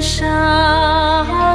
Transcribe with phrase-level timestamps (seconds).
[0.00, 1.47] 上。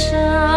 [0.00, 0.49] 生。